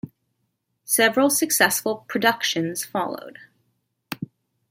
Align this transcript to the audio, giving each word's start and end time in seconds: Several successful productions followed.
Several 0.83 1.29
successful 1.29 2.05
productions 2.07 2.83
followed. 2.83 3.37